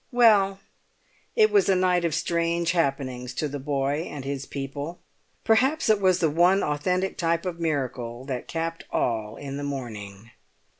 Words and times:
Well, 0.11 0.59
it 1.35 1.51
was 1.51 1.69
a 1.69 1.75
night 1.75 2.03
of 2.05 2.15
strange 2.15 2.71
happenings 2.71 3.35
to 3.35 3.47
the 3.47 3.59
boy 3.59 4.07
and 4.09 4.25
his 4.25 4.47
people; 4.47 4.99
perhaps 5.43 5.89
it 5.91 6.01
was 6.01 6.17
the 6.17 6.29
one 6.31 6.63
authentic 6.63 7.19
type 7.19 7.45
of 7.45 7.59
miracle 7.59 8.25
that 8.25 8.47
capped 8.47 8.83
all 8.91 9.35
in 9.35 9.57
the 9.57 9.63
morning. 9.63 10.31